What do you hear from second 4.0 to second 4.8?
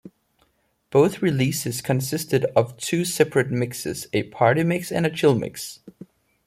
a party